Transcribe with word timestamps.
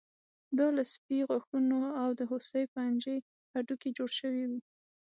دا 0.57 0.67
له 0.77 0.83
سپي 0.91 1.19
غاښونو 1.29 1.79
او 2.01 2.09
د 2.19 2.21
هوسۍ 2.29 2.63
پنجې 2.75 3.15
هډوکي 3.53 3.89
جوړ 3.97 4.09
شوي 4.19 4.43
وو 4.47 4.59